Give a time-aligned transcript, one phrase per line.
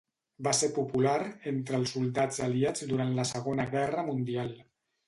[0.45, 1.13] Va ser popular
[1.53, 4.57] entre els soldats aliats durant la Segona Guerra Mundial.